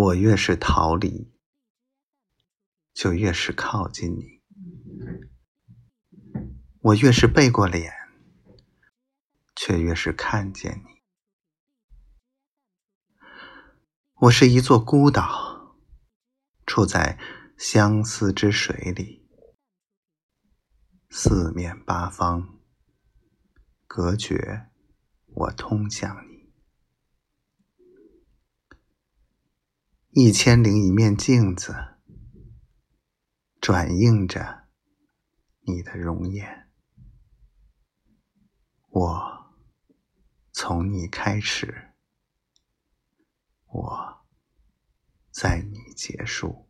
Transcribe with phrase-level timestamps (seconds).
[0.00, 1.34] 我越是逃离，
[2.94, 4.40] 就越是靠近你；
[6.80, 7.92] 我越是背过脸，
[9.56, 11.02] 却越是看见你。
[14.20, 15.76] 我是一座孤岛，
[16.64, 17.18] 处在
[17.58, 19.28] 相思之水里，
[21.10, 22.60] 四面八方
[23.88, 24.68] 隔绝
[25.26, 26.27] 我通向你。
[30.20, 31.72] 一千零一面镜子，
[33.60, 34.66] 转映着
[35.60, 36.68] 你的容颜。
[38.88, 39.54] 我
[40.50, 41.92] 从你开始，
[43.66, 44.26] 我
[45.30, 46.67] 在你结束。